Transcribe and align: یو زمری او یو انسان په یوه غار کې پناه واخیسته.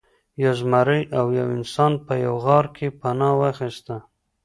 یو 0.43 0.53
زمری 0.59 1.01
او 1.17 1.25
یو 1.39 1.47
انسان 1.57 1.91
په 2.05 2.13
یوه 2.25 2.39
غار 2.45 2.65
کې 2.75 2.87
پناه 2.99 3.33
واخیسته. 3.39 3.95